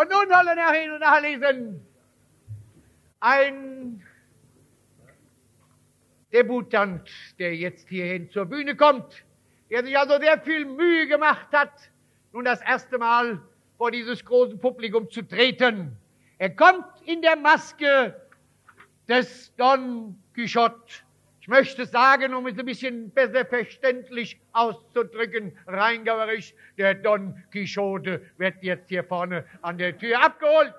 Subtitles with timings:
[0.00, 1.86] Und nun sollen er und nachlesen.
[3.20, 4.02] Ein
[6.32, 9.26] Debutant, der jetzt hierhin zur Bühne kommt,
[9.68, 11.90] der sich also sehr viel Mühe gemacht hat,
[12.32, 13.42] nun das erste Mal
[13.76, 15.94] vor dieses große Publikum zu treten.
[16.38, 18.18] Er kommt in der Maske
[19.06, 21.02] des Don Quixote.
[21.50, 28.62] Ich möchte sagen, um es ein bisschen besser verständlich auszudrücken, reingauerisch, der Don Quixote wird
[28.62, 30.72] jetzt hier vorne an der Tür abgeholt.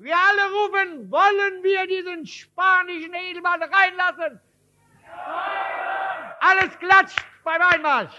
[0.00, 4.40] Wir alle rufen, wollen wir diesen spanischen Edelmann reinlassen?
[6.40, 8.18] Alles klatscht beim Einmarsch.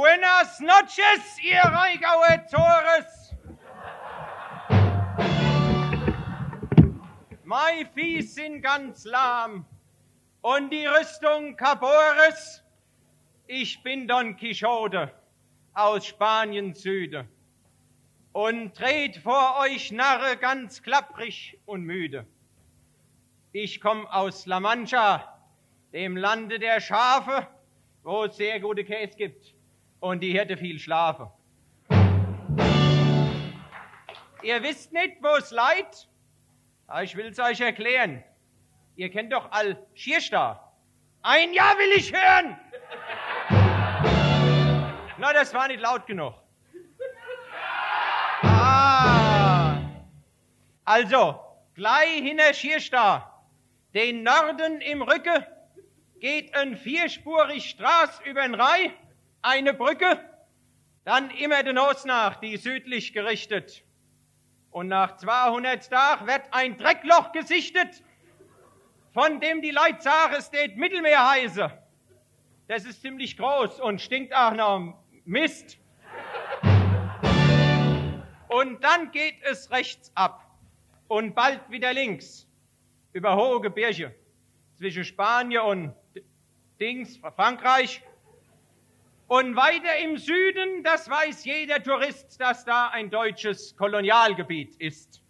[0.00, 3.34] Buenas noches, ihr Reigauer Tores!
[7.44, 9.66] Mai Viehs sind ganz lahm
[10.40, 12.64] und die Rüstung Cabores.
[13.46, 15.12] Ich bin Don Quixote
[15.74, 17.28] aus Spanien Süde
[18.32, 22.26] und tret vor euch Narre ganz klapprig und müde.
[23.52, 25.38] Ich komm aus La Mancha,
[25.92, 27.46] dem Lande der Schafe,
[28.02, 29.59] wo es sehr gute Käse gibt
[30.00, 31.28] und die Hirte viel schlafen.
[34.42, 36.08] Ihr wisst nicht, wo es leid?
[37.02, 38.24] Ich will es euch erklären.
[38.96, 40.74] Ihr kennt doch all Schierstar.
[41.22, 42.58] Ein Jahr will ich hören!
[45.18, 46.34] Na, das war nicht laut genug.
[48.42, 49.78] Ah.
[50.86, 51.38] Also,
[51.74, 53.44] gleich hinter Schierstar,
[53.92, 55.44] den Norden im Rücken,
[56.20, 58.92] geht ein vierspurig Straß über den Rai,
[59.42, 60.18] eine Brücke,
[61.04, 63.84] dann immer den Os nach, die südlich gerichtet.
[64.70, 68.02] Und nach 200 Tagen wird ein Dreckloch gesichtet,
[69.12, 71.70] von dem die Leute sagen, es steht Mittelmeer heiße.
[72.68, 75.78] Das ist ziemlich groß und stinkt auch nach Mist.
[78.48, 80.46] Und dann geht es rechts ab
[81.08, 82.46] und bald wieder links
[83.12, 84.14] über hohe Gebirge
[84.76, 85.94] zwischen Spanien und
[86.78, 88.02] Dings, Frankreich.
[89.30, 95.22] Und weiter im Süden, das weiß jeder Tourist, dass da ein deutsches Kolonialgebiet ist.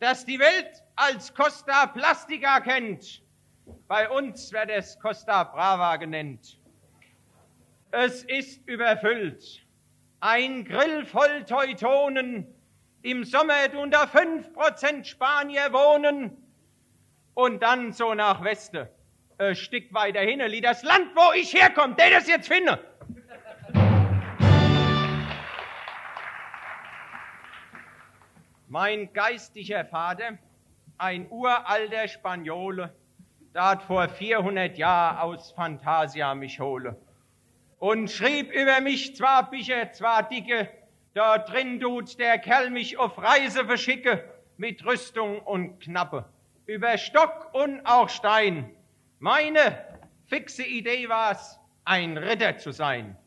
[0.00, 3.22] Das die Welt als Costa Plastica kennt,
[3.86, 6.58] bei uns wird es Costa Brava genannt.
[7.92, 9.64] Es ist überfüllt.
[10.18, 12.52] Ein Grill voll Teutonen.
[13.02, 16.36] Im Sommer unter fünf Prozent Spanier wohnen.
[17.34, 18.88] Und dann so nach Westen,
[19.40, 22.78] ein Stück weiter hin, das Land, wo ich herkomme, der das jetzt finde.
[28.68, 30.38] Mein geistiger Vater,
[30.98, 32.94] ein uralter Spaniole,
[33.52, 36.96] dat vor 400 Jahren aus Fantasia mich hole
[37.80, 40.68] und schrieb über mich zwar Bücher, zwar dicke,
[41.14, 44.22] dort drin tut der Kerl mich auf Reise verschicke
[44.56, 46.26] mit Rüstung und Knappe,
[46.66, 48.70] über Stock und auch Stein.
[49.22, 49.84] Meine
[50.28, 53.18] fixe Idee war's, ein Ritter zu sein.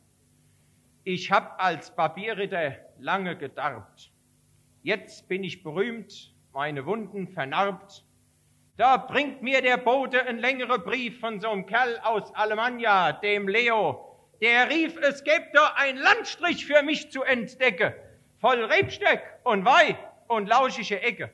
[1.03, 4.11] Ich hab als Barbierritter lange gedarbt.
[4.81, 8.03] Jetzt bin ich berühmt, meine Wunden vernarbt.
[8.75, 13.47] Da bringt mir der Bote einen längeren Brief von so einem Kerl aus Alemannia, dem
[13.47, 14.17] Leo.
[14.41, 17.93] Der rief, es gäbe da ein Landstrich für mich zu entdecken,
[18.39, 19.95] voll Rebstöck und Weih
[20.27, 21.31] und lauschige Ecke.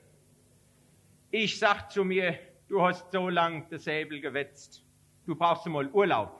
[1.31, 2.37] Ich sag zu mir,
[2.69, 4.83] du hast so lang das Säbel gewetzt.
[5.25, 6.31] Du brauchst mal Urlaub.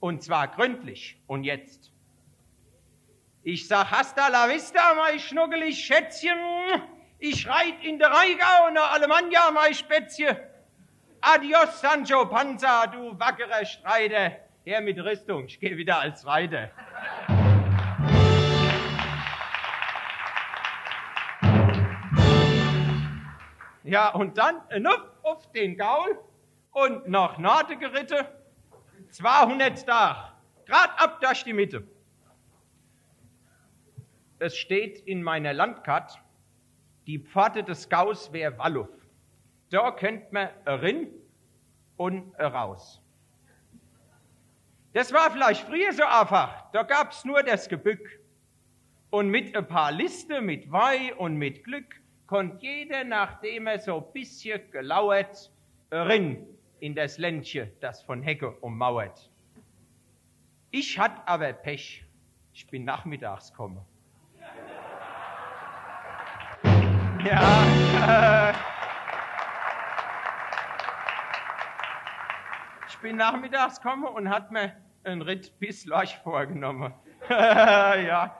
[0.00, 1.20] Und zwar gründlich.
[1.26, 1.92] Und jetzt.
[3.42, 6.38] Ich sag hasta la vista, mein schnuckelig Schätzchen.
[7.18, 10.36] Ich reit in der Rheingau nach Alemannia, mein Spätzchen.
[11.20, 14.36] Adios, Sancho Panza, du wackerer Streiter.
[14.64, 16.70] Her mit Rüstung, ich geh wieder als Reiter.
[23.82, 24.80] Ja, und dann, äh,
[25.28, 26.18] auf den Gaul
[26.72, 28.26] und nach Nade geritten,
[29.10, 30.32] 200 Tag,
[30.66, 31.86] grad ab durch die Mitte.
[34.38, 36.18] Es steht in meiner Landkarte,
[37.06, 38.88] die Pforte des Gaus wäre Walluff.
[39.70, 41.08] Da könnt man rein
[41.96, 43.02] und raus.
[44.92, 46.70] Das war vielleicht früher so einfach.
[46.70, 48.20] Da gab's nur das Gebück.
[49.10, 53.96] Und mit ein paar Liste, mit Weih und mit Glück, konnte jeder, nachdem er so
[53.96, 55.50] ein bisschen gelauert,
[55.90, 56.46] rein
[56.78, 59.28] in das Ländchen, das von Hecke ummauert.
[60.70, 62.04] Ich hatte aber Pech.
[62.52, 63.80] Ich bin nachmittags gekommen.
[67.24, 68.54] Ja.
[72.90, 74.72] Ich bin nachmittags gekommen und hat mir
[75.04, 76.92] einen Ritt bis Lorch vorgenommen.
[77.30, 78.36] ja.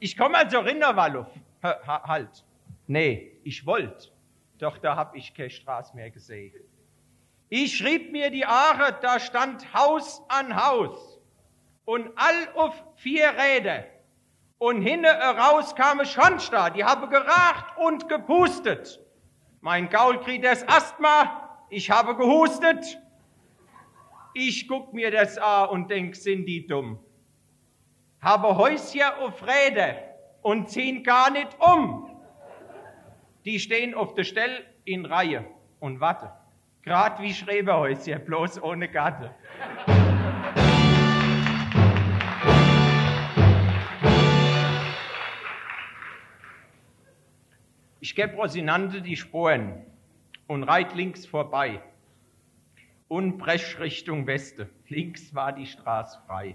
[0.00, 1.28] Ich komme also Rinderwalluff.
[1.64, 2.44] Halt.
[2.86, 4.10] Nee, ich wollte.
[4.58, 6.54] Doch da hab ich keine Straße mehr gesehen.
[7.48, 11.20] Ich schrieb mir die Aare, da stand Haus an Haus
[11.84, 13.84] und all auf vier Räder.
[14.58, 19.00] Und hinne raus kam es Schonsta, die habe geracht und gepustet.
[19.60, 22.98] Mein Gaul kriegt das Asthma, ich habe gehustet.
[24.34, 26.98] Ich guck mir das an und denk, sind die dumm.
[28.20, 30.13] Habe Häuschen auf Räder
[30.44, 32.10] und ziehen gar nicht um.
[33.46, 35.46] Die stehen auf der Stelle in Reihe
[35.80, 36.28] und warten.
[36.82, 39.34] Grad wie Schreberhäuschen, bloß ohne Gatte.
[48.00, 49.86] Ich geb Rosinante die Sporen
[50.46, 51.80] und reit links vorbei
[53.08, 54.68] und bresch Richtung Weste.
[54.88, 56.54] Links war die Straße frei.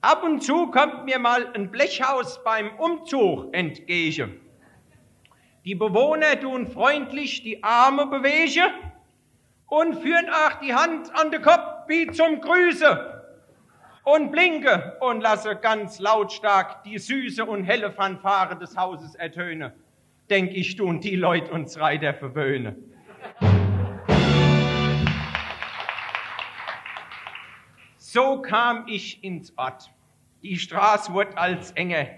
[0.00, 4.40] Ab und zu kommt mir mal ein Blechhaus beim Umzug entgegen.
[5.64, 8.70] Die Bewohner tun freundlich die Arme bewegen
[9.66, 13.22] und führen auch die Hand an den Kopf wie zum Grüße
[14.04, 19.72] und blinke und lasse ganz lautstark die süße und helle Fanfare des Hauses ertönen
[20.30, 22.76] denk ich, tun die Leute uns Reiter verwöhnen.
[28.12, 29.88] So kam ich ins Ort.
[30.42, 32.10] Die Straße wurde als enge.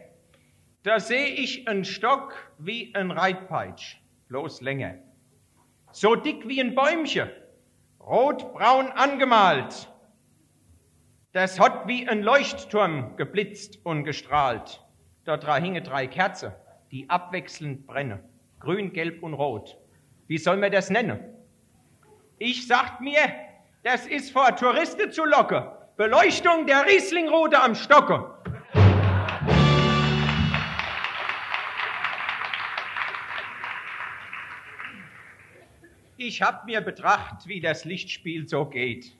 [0.84, 3.98] Da seh ich einen Stock wie ein Reitpeitsch,
[4.28, 4.94] bloß länger.
[5.90, 7.28] So dick wie ein Bäumchen,
[8.00, 9.92] rotbraun angemalt.
[11.32, 14.82] Das hat wie ein Leuchtturm geblitzt und gestrahlt.
[15.24, 16.52] Dort hingen drei Kerzen
[16.90, 18.20] die abwechselnd brennen.
[18.60, 19.76] Grün, Gelb und Rot.
[20.26, 21.20] Wie soll man das nennen?
[22.38, 23.30] Ich sagt mir,
[23.82, 25.64] das ist vor Touristen zu locken.
[26.02, 28.34] Beleuchtung der Rieslingrode am Stocke.
[36.16, 39.16] Ich hab mir betracht, wie das Lichtspiel so geht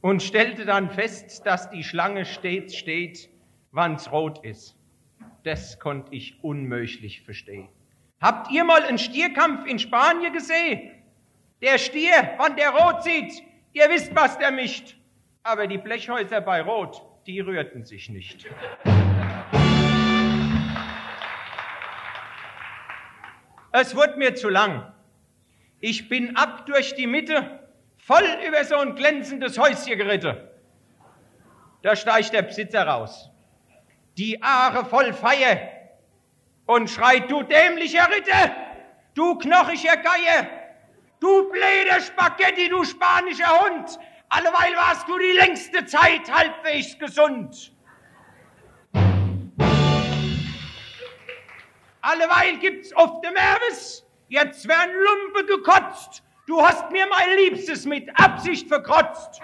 [0.00, 3.28] und stellte dann fest, dass die Schlange stets steht,
[3.72, 4.76] wann's rot ist
[5.42, 7.68] das konnte ich unmöglich verstehen.
[8.20, 10.90] Habt ihr mal einen Stierkampf in Spanien gesehen?
[11.62, 13.42] Der Stier, wann der rot sieht,
[13.72, 14.97] ihr wisst, was der mischt.
[15.48, 18.46] Aber die Blechhäuser bei Rot, die rührten sich nicht.
[23.72, 24.92] Es wurde mir zu lang.
[25.80, 30.36] Ich bin ab durch die Mitte, voll über so ein glänzendes Häuschen geritten.
[31.80, 33.30] Da steigt der Besitzer raus
[34.18, 35.70] die Aare voll Feier
[36.66, 38.54] und schreit, du dämlicher Ritter,
[39.14, 40.48] du knochiger Geier,
[41.20, 43.98] du blöder Spaghetti, du spanischer Hund,
[44.28, 47.72] alleweil warst du die längste Zeit halbwegs gesund.
[52.00, 58.08] Alleweil gibt's oft dem Erbes, jetzt werden Lumpe gekotzt, du hast mir mein Liebstes mit
[58.18, 59.42] Absicht verkrotzt.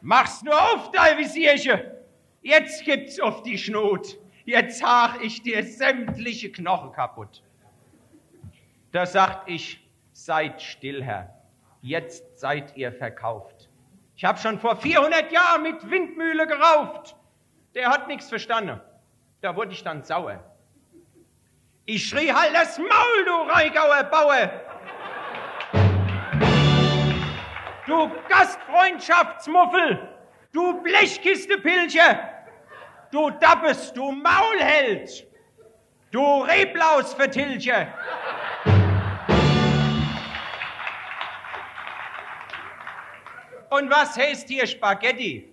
[0.00, 1.98] Mach's nur auf, dein Visierche.
[2.40, 4.18] Jetzt gibt's auf die Schnut.
[4.48, 7.42] Jetzt hach ich dir sämtliche Knochen kaputt.
[8.92, 11.34] Da sagt ich, seid still, Herr.
[11.82, 13.68] Jetzt seid ihr verkauft.
[14.16, 17.14] Ich hab schon vor 400 Jahren mit Windmühle gerauft.
[17.74, 18.80] Der hat nichts verstanden.
[19.42, 20.42] Da wurde ich dann sauer.
[21.84, 24.50] Ich schrie halt das Maul, du Reigauer Bauer.
[27.86, 30.08] du Gastfreundschaftsmuffel,
[30.52, 32.37] du Blechkistepilcher,
[33.10, 35.26] du Dappes, du Maulheld,
[36.10, 37.88] du Reblausvertilcher.
[43.70, 45.52] Und was heißt hier Spaghetti?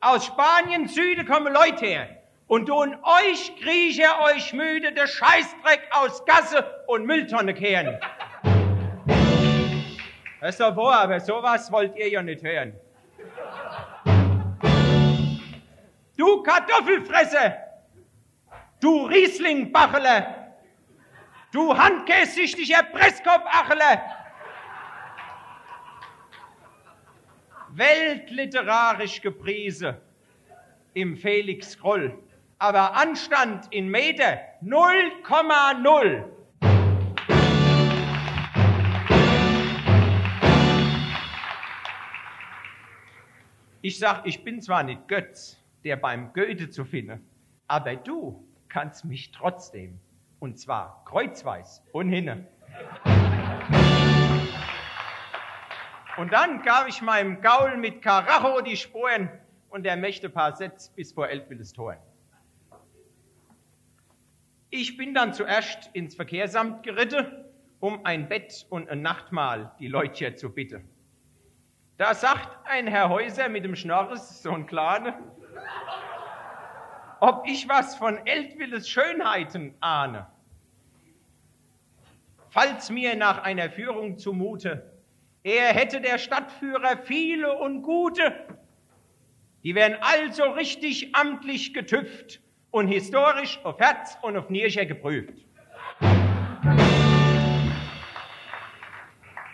[0.00, 2.08] Aus Spanien Süden kommen Leute her.
[2.46, 7.98] Und tun euch Griecher euch müde, der Scheißdreck aus Gasse und Mülltonne kehren.
[10.40, 12.72] Das ist doch wahr, aber sowas wollt ihr ja nicht hören.
[16.20, 17.56] Du Kartoffelfresse!
[18.78, 20.52] Du Rieslingbachele!
[21.50, 24.02] Du handkässüchtiger Presskopfachele!
[27.70, 29.96] Weltliterarisch gepriesen
[30.92, 32.22] im Felix Groll,
[32.58, 36.24] aber Anstand in Meter 0,0.
[43.80, 47.24] Ich sag, ich bin zwar nicht Götz, der beim Goethe zu finden,
[47.66, 50.00] aber du kannst mich trotzdem.
[50.38, 52.46] Und zwar kreuzweis und hinne.
[56.16, 59.28] Und dann gab ich meinem Gaul mit Karacho die Spuren
[59.68, 61.96] und der möchte paar Sätze bis vor Eltwilles Tor.
[64.70, 67.26] Ich bin dann zuerst ins Verkehrsamt geritten,
[67.80, 70.88] um ein Bett und ein Nachtmahl die Leute zu bitten.
[71.96, 75.18] Da sagt ein Herr Häuser mit dem Schnorres, so ein Kleiner,
[77.20, 80.26] ob ich was von Eltwilles Schönheiten ahne.
[82.48, 84.90] Falls mir nach einer Führung zumute,
[85.42, 88.34] er hätte der Stadtführer viele und gute,
[89.62, 92.40] die werden also richtig amtlich getüpft
[92.70, 95.44] und historisch auf Herz und auf Nierche geprüft.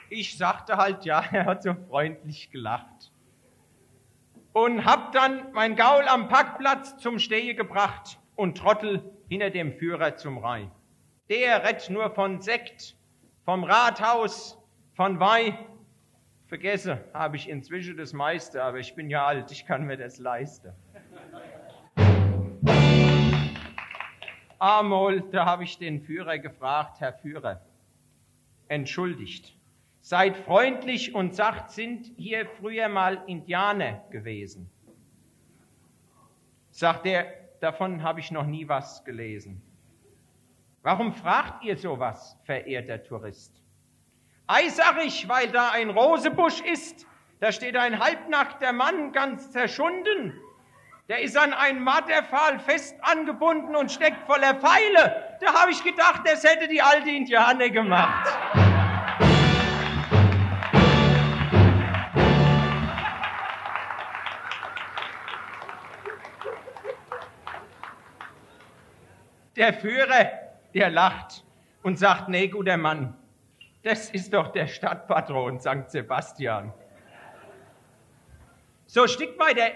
[0.09, 3.11] Ich sagte halt, ja, er hat so freundlich gelacht.
[4.57, 10.17] Und hab dann mein Gaul am Parkplatz zum Stehe gebracht und Trottel hinter dem Führer
[10.17, 10.71] zum Rhein.
[11.29, 12.97] Der rett nur von Sekt,
[13.45, 14.57] vom Rathaus,
[14.95, 15.59] von Weih
[16.47, 20.19] Vergesse habe ich inzwischen das meiste, aber ich bin ja alt, ich kann mir das
[20.19, 20.73] leisten.
[24.59, 27.61] Amol, da habe ich den Führer gefragt, Herr Führer,
[28.69, 29.56] entschuldigt,
[30.07, 34.71] seid freundlich und sagt, sind hier früher mal Indianer gewesen?
[36.71, 37.27] Sagt er,
[37.61, 39.61] davon habe ich noch nie was gelesen.
[40.83, 43.61] Warum fragt ihr sowas, verehrter Tourist?
[44.47, 47.05] Ei, sag ich, weil da ein Rosebusch ist,
[47.41, 50.35] da steht ein halbnackter Mann ganz zerschunden.
[51.09, 55.37] Der ist an einen Matterpfahl fest angebunden und steckt voller Pfeile.
[55.41, 58.66] Da habe ich gedacht, das hätte die alte Indianer gemacht.
[69.57, 70.31] Der Führer,
[70.75, 71.45] der lacht
[71.83, 73.17] und sagt, nee, guter Mann,
[73.83, 75.89] das ist doch der Stadtpatron St.
[75.89, 76.75] Sebastian.
[78.85, 79.73] So Stück weiter,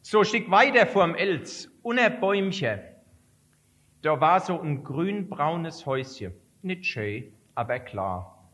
[0.00, 2.80] so Stück weiter vorm Elz, unter Bäumchen,
[4.02, 6.32] da war so ein grünbraunes Häuschen.
[6.62, 8.48] Nicht schön, aber klar.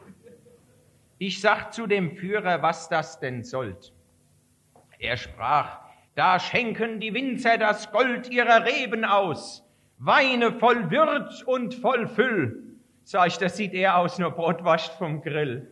[1.19, 3.93] Ich sag zu dem Führer, was das denn sollt.
[4.99, 5.84] Er sprach,
[6.15, 9.65] da schenken die Winzer das Gold ihrer Reben aus,
[9.99, 12.65] Weine voll Würz und voll Füll,
[13.07, 15.69] Sag ich, das sieht eher aus, nur Brot wascht vom Grill.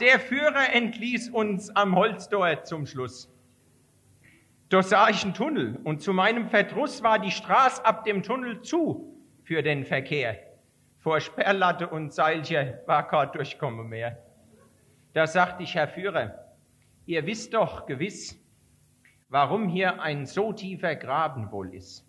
[0.00, 3.28] Der Führer entließ uns am Holzdor zum Schluss.
[4.68, 8.62] Dort sah ich einen Tunnel und zu meinem Verdruss war die Straße ab dem Tunnel
[8.62, 9.12] zu
[9.42, 10.49] für den Verkehr.
[11.00, 14.18] Vor Sperrlatte und Seilchen war kein Durchkommen mehr.
[15.14, 16.34] Da sagte ich, Herr Führer,
[17.06, 18.38] ihr wisst doch gewiss,
[19.30, 22.06] warum hier ein so tiefer Graben wohl ist.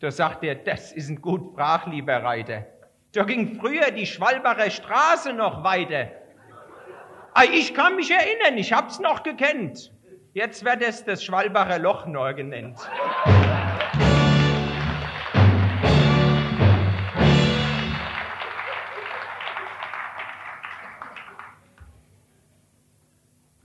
[0.00, 2.66] Da sagt er, das ist ein gut Brach, lieber Reiter.
[3.12, 6.10] Da ging früher die Schwalbacher Straße noch weiter.
[7.52, 9.90] Ich kann mich erinnern, ich hab's noch gekannt.
[10.34, 12.78] Jetzt wird es das Schwalbacher Loch neu genannt.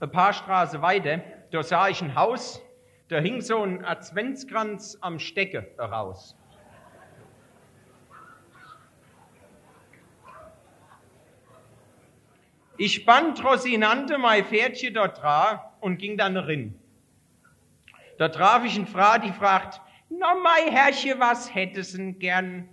[0.00, 1.20] Ein paar Straßen weiter,
[1.50, 2.60] da sah ich ein Haus,
[3.08, 6.36] da hing so ein Adventskranz am Stecke raus.
[12.76, 16.76] Ich band Rosinante mein Pferdchen dort dran und ging dann rin.
[18.18, 22.68] Da traf ich eine Frau, die fragt, na mei Herrche, was hättest du gern?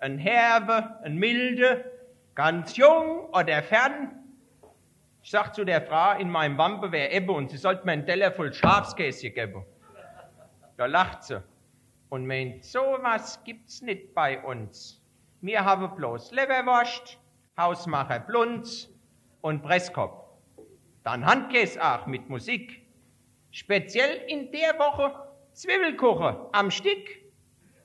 [0.00, 1.84] Ein Herbe, ein Milde,
[2.34, 4.23] ganz jung oder fern?
[5.24, 8.04] Ich sag zu der Frau, in meinem Wampe wäre Ebbe und sie sollte mir einen
[8.04, 9.64] Teller voll Schafskäse geben.
[10.76, 11.42] Da lacht sie
[12.10, 15.02] und meint, sowas gibt's nicht bei uns.
[15.40, 17.18] Wir haben bloß Leberwurst,
[17.56, 18.90] Hausmacher Blunz
[19.40, 20.28] und Presskopf.
[21.04, 22.82] Dann Handkäse auch mit Musik.
[23.50, 25.10] Speziell in der Woche
[25.54, 27.32] Zwiebelkuchen am Stick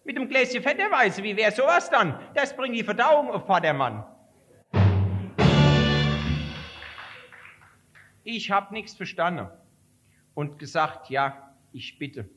[0.04, 1.24] mit dem Gläschen Fetterweise.
[1.24, 2.20] Wie wäre sowas dann?
[2.34, 4.04] Das bringt die Verdauung auf Vatermann.
[8.24, 9.48] Ich hab nichts verstanden
[10.34, 12.30] und gesagt, ja, ich bitte,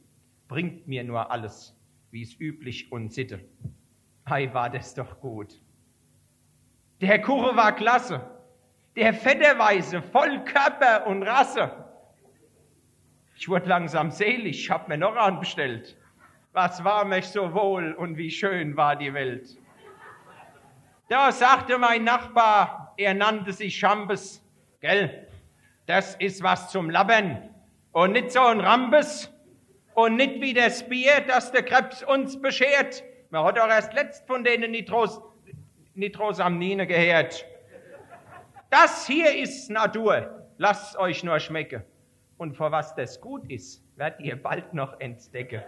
[0.48, 1.76] bringt mir nur alles,
[2.10, 3.40] wie es üblich und Sitte.
[4.24, 5.60] Ei, war das doch gut.
[7.00, 8.20] Der Kuchen war klasse,
[8.94, 11.84] der Fetterweise, voll Körper und Rasse.
[13.36, 15.96] Ich wurde langsam selig, hab mir noch anbestellt.
[16.52, 19.56] Was war mich so wohl und wie schön war die Welt.
[21.08, 24.46] Da sagte mein Nachbar, er nannte sich Schambes,
[24.80, 25.26] gell,
[25.86, 27.50] das ist was zum Labbern
[27.92, 29.30] und nicht so ein Rambes
[29.94, 33.02] und nicht wie das Bier, das der Krebs uns beschert.
[33.30, 35.20] Man hat auch erst letzt von denen Nitros,
[35.94, 37.44] Nitrosamnine gehört.
[38.70, 41.82] Das hier ist Natur, lasst euch nur schmecken.
[42.38, 45.62] Und vor was das gut ist, werdet ihr bald noch entdecken.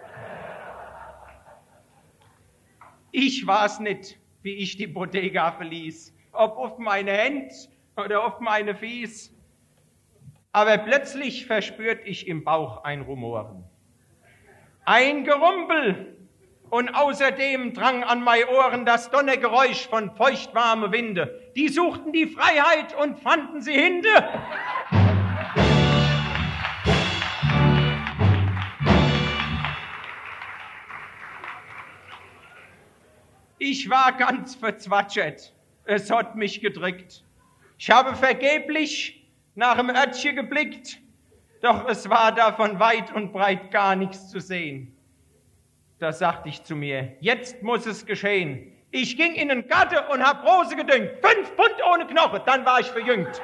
[3.13, 7.55] Ich weiß nicht, wie ich die Bodega verließ, ob auf meine Hände
[7.97, 9.34] oder auf meine Fies
[10.55, 13.65] aber plötzlich verspürt ich im Bauch ein Rumoren.
[14.85, 16.17] Ein Gerumpel
[16.71, 21.51] und außerdem drang an meine Ohren das Donnergeräusch von feuchtwarme Winde.
[21.57, 24.09] Die suchten die Freiheit und fanden sie hinde.
[33.59, 35.53] Ich war ganz verzwatschert.
[35.85, 37.25] Es hat mich gedrückt.
[37.77, 39.24] Ich habe vergeblich
[39.55, 40.99] nach dem Örtchen geblickt,
[41.63, 44.97] doch es war davon weit und breit gar nichts zu sehen.
[45.99, 48.73] Da sagte ich zu mir, jetzt muss es geschehen.
[48.91, 51.11] Ich ging in den Garten und hab Rose gedüngt.
[51.23, 53.41] Fünf Pfund ohne Knochen, dann war ich verjüngt.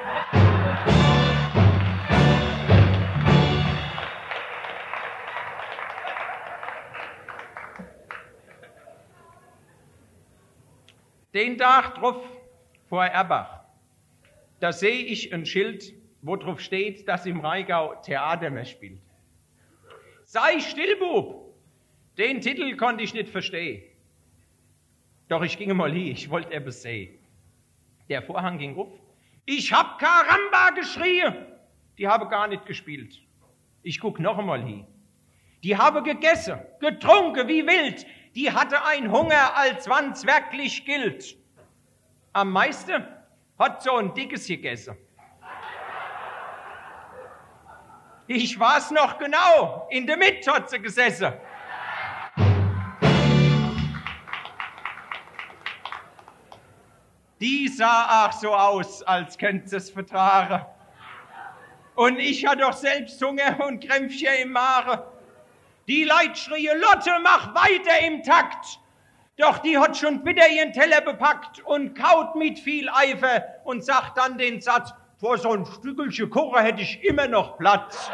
[11.33, 12.21] Den Tag drauf
[12.89, 13.61] vor Erbach,
[14.59, 19.01] da sehe ich ein Schild wo drauf steht, dass im Rheingau Theater mehr spielt.
[20.23, 21.55] Sei still, Bub!
[22.17, 23.83] Den Titel konnte ich nicht verstehen.
[25.27, 27.17] Doch ich ging mal hin, ich wollte etwas sehen.
[28.09, 28.89] Der Vorhang ging ruf.
[29.45, 31.33] Ich hab Karamba geschrien.
[31.97, 33.21] Die habe gar nicht gespielt.
[33.83, 34.85] Ich guck noch einmal hin.
[35.63, 38.05] Die habe gegessen, getrunken wie wild.
[38.35, 41.37] Die hatte ein Hunger, als wann's wirklich gilt.
[42.33, 43.05] Am meisten
[43.57, 44.95] hat so ein dickes gegessen.
[48.33, 51.33] Ich weiß noch genau, in der Mitte hat sie gesessen.
[57.41, 60.65] Die sah auch so aus, als könnte sie es vertragen.
[61.95, 65.11] Und ich hatte doch selbst Hunger und Krämpfchen im Mare.
[65.89, 68.79] Die Leid schrie, Lotte, mach weiter im Takt.
[69.35, 74.17] Doch die hat schon bitter ihren Teller bepackt und kaut mit viel Eifer und sagt
[74.17, 78.09] dann den Satz, vor so ein Stückelchen Kuchen hätte ich immer noch Platz.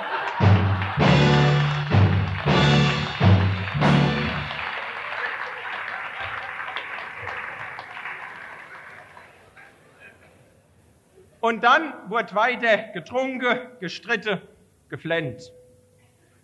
[11.39, 14.41] Und dann wurde weiter getrunken, gestritten,
[14.89, 15.53] geflennt.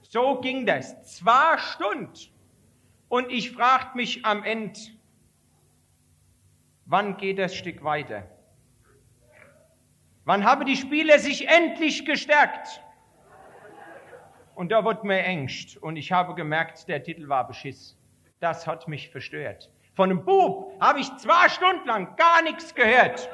[0.04, 1.17] So ging das.
[1.17, 2.13] Zwei Stunden.
[3.10, 4.80] Und ich fragte mich am Ende,
[6.86, 8.23] wann geht das Stück weiter?
[10.25, 12.81] Wann haben die Spieler sich endlich gestärkt?
[14.55, 17.97] Und da wurde mir Ängst und ich habe gemerkt, der Titel war Beschiss.
[18.39, 19.69] Das hat mich verstört.
[19.95, 23.29] Von einem Bub habe ich zwei Stunden lang gar nichts gehört.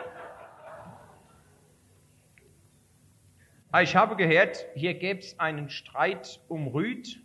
[3.82, 7.22] Ich habe gehört, hier gäbe es einen Streit um Rüd,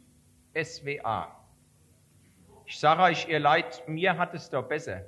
[0.62, 1.35] SWA.
[2.66, 5.07] Ich sage euch, ihr Leid, mir hat es doch besser.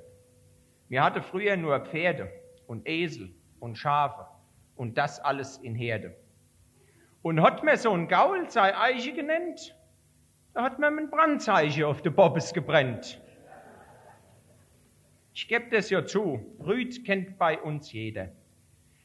[0.89, 2.31] Mir hatte früher nur Pferde
[2.65, 4.25] und Esel und Schafe
[4.77, 6.15] und das alles in Herde.
[7.21, 9.75] Und hat mir so ein Gaul sei Eiche genannt,
[10.53, 13.21] da hat man ein Brandzeichen auf de Bobbes gebrennt.
[15.33, 18.29] Ich geb das ja zu, Rüd kennt bei uns jeder.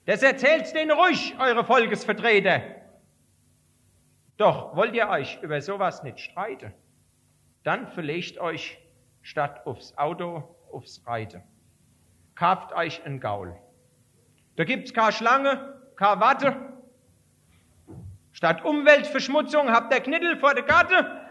[0.06, 2.62] Das erzählt den ruhig, eure Volkesvertreter.
[4.36, 6.72] Doch wollt ihr euch über sowas nicht streiten,
[7.64, 8.78] dann verlegt euch
[9.20, 11.42] statt aufs Auto aufs Reiten.
[12.34, 13.54] Kauft euch ein Gaul.
[14.56, 16.56] Da gibt's keine Schlange, keine Watte.
[18.32, 21.22] Statt Umweltverschmutzung habt ihr Knittel vor der Karte.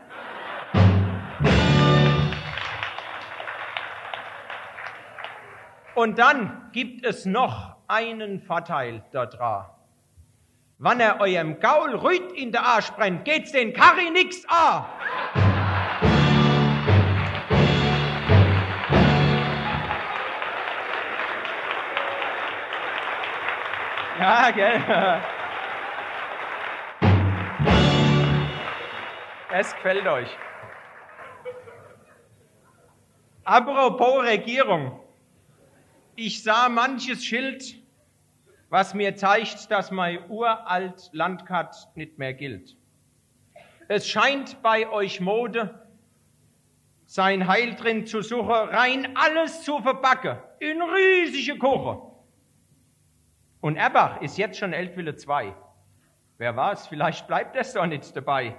[5.93, 9.65] Und dann gibt es noch einen Vorteil daran.
[10.77, 15.50] Wann er eurem Gaul Rüt in der Arsch brennt, geht's den Karri nix an.
[24.21, 24.79] Ja, gell?
[29.51, 30.29] Es gefällt euch.
[33.43, 34.99] Apropos Regierung.
[36.15, 37.63] Ich sah manches Schild,
[38.69, 42.77] was mir zeigt, dass mein uralt Landkart nicht mehr gilt.
[43.87, 45.83] Es scheint bei euch Mode,
[47.07, 52.10] sein Heil drin zu suchen, rein alles zu verbacken, in riesige Kuche.
[53.61, 55.53] Und Erbach ist jetzt schon Eltville 2.
[56.37, 58.55] Wer weiß, vielleicht bleibt es doch nicht dabei.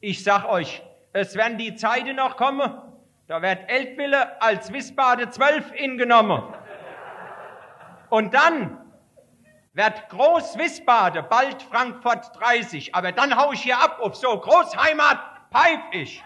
[0.00, 2.72] Ich sag euch, es werden die Zeiten noch kommen,
[3.26, 6.42] da wird Eltville als Wiesbade 12 ingenommen.
[8.08, 8.78] Und dann
[9.74, 12.94] wird Groß Wiesbade bald Frankfurt 30.
[12.94, 15.18] Aber dann hau ich hier ab auf so Großheimat
[15.52, 16.24] pfeif ich.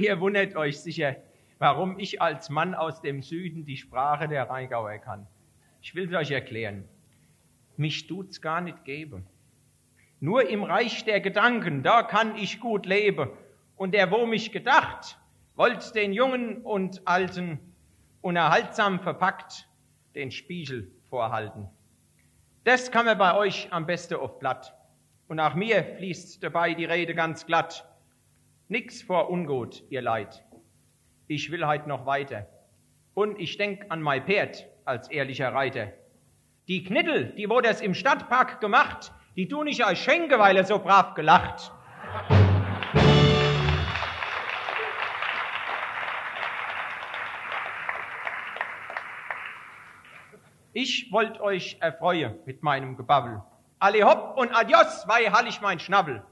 [0.00, 1.16] Ihr wundert euch sicher,
[1.58, 5.26] warum ich als Mann aus dem Süden die Sprache der Rheingauer kann.
[5.82, 6.88] Ich will es euch erklären.
[7.76, 9.26] Mich tut's gar nicht geben.
[10.18, 13.28] Nur im Reich der Gedanken, da kann ich gut leben.
[13.76, 15.18] Und der, wo mich gedacht,
[15.54, 17.58] wollt den Jungen und Alten
[18.22, 19.68] unerhaltsam verpackt
[20.14, 21.68] den Spiegel vorhalten.
[22.64, 24.74] Das kann man bei euch am besten auf Blatt.
[25.28, 27.86] Und nach mir fließt dabei die Rede ganz glatt.
[28.72, 30.44] Nix vor Ungut, ihr Leid.
[31.26, 32.46] Ich will heut noch weiter.
[33.14, 35.88] Und ich denk an mein Pferd als ehrlicher Reiter.
[36.68, 40.62] Die Knittel, die wo das im Stadtpark gemacht, die du nicht als schenke, weil er
[40.62, 41.72] so brav gelacht.
[50.72, 53.42] Ich wollt euch erfreuen mit meinem Gebabbel.
[53.80, 56.22] Alle hopp und adios, weil hall ich mein Schnabel.